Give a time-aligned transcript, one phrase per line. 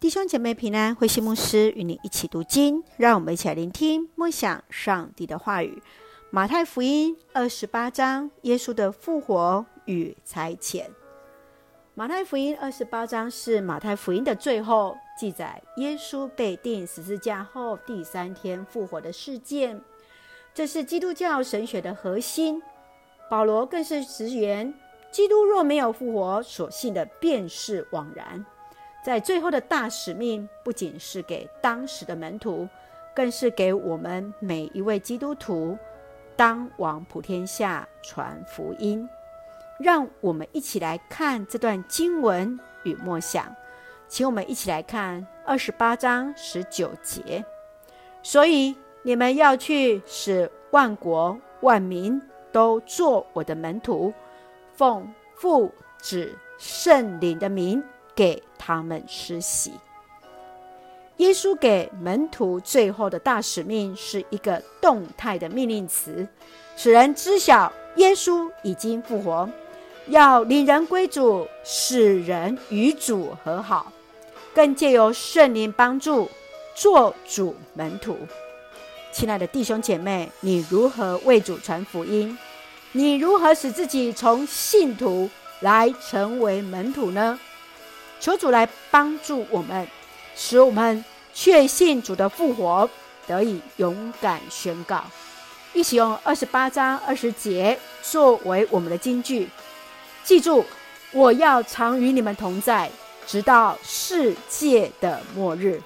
[0.00, 5.82] 弟兄姐妹平安，慧馨牧师与你一起读经，让我们一起来聆听默想上帝的话语。
[6.30, 10.86] 马太福音二十八章，耶稣的复活与差遣。
[11.92, 19.78] 马太福音二十八章是马太福音的最后，记载耶稣被钉十字架后第三天复活的事件。
[20.54, 22.62] 这是基督教神学的核心。
[23.28, 24.72] 保罗更是直言，
[25.12, 28.46] 基督若没有复活，所信的便是枉然。
[29.02, 32.68] 在最后的大使命，不仅是给当时的门徒，
[33.14, 35.78] 更是给我们每一位基督徒，
[36.36, 39.08] 当往普天下传福音。
[39.78, 43.56] 让我们一起来看这段经文与默想，
[44.06, 47.42] 请我们一起来看二十八章十九节。
[48.22, 52.20] 所以你们要去，使万国万民
[52.52, 54.12] 都做我的门徒，
[54.74, 57.82] 奉父子圣灵的名。
[58.20, 59.72] 给他们施洗。
[61.16, 66.28] 耶稣给门徒最后的大使命是一个动态的命令词，
[66.76, 69.48] 使人知晓耶稣已经复活，
[70.08, 73.90] 要领人归主，使人与主和好，
[74.54, 76.28] 更借由圣灵帮助
[76.74, 78.18] 做主门徒。
[79.12, 82.36] 亲爱的弟兄姐妹，你如何为主传福音？
[82.92, 87.40] 你如何使自己从信徒来成为门徒呢？
[88.20, 89.88] 求主来帮助我们，
[90.36, 92.88] 使我们确信主的复活，
[93.26, 95.02] 得以勇敢宣告。
[95.72, 99.48] 一起用二十八章二十节作为我们的金句，
[100.22, 100.64] 记住：
[101.12, 102.90] 我要常与你们同在，
[103.26, 105.80] 直到世界的末日。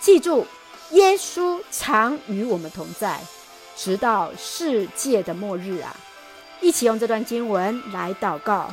[0.00, 0.46] 记住，
[0.92, 3.20] 耶稣常与我们同在，
[3.76, 5.94] 直到世界的末日啊！
[6.60, 8.72] 一起用这段经文来祷告。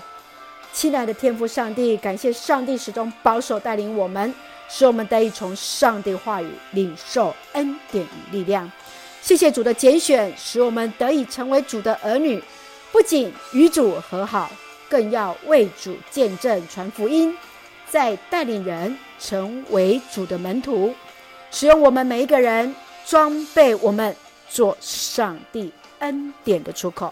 [0.78, 4.32] 亲爱的天父上帝，感谢上帝始终保守带领我们，
[4.70, 8.72] 使我们得以从上帝话语领受恩典与力量。
[9.20, 12.40] 谢谢主的拣选，使我们得以成为主的儿女，
[12.92, 14.52] 不仅与主和好，
[14.88, 17.36] 更要为主见证传福音，
[17.90, 20.94] 再带领人成为主的门徒，
[21.50, 24.16] 使用我们每一个人，装备我们
[24.48, 27.12] 做上帝恩典的出口。